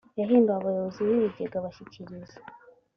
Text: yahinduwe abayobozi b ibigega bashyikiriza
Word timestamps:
yahinduwe 0.19 0.55
abayobozi 0.59 0.99
b 1.07 1.09
ibigega 1.15 1.57
bashyikiriza 1.65 2.37